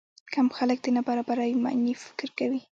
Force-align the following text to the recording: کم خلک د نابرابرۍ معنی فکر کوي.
کم 0.33 0.47
خلک 0.57 0.77
د 0.81 0.87
نابرابرۍ 0.95 1.51
معنی 1.63 1.93
فکر 2.03 2.27
کوي. 2.39 2.61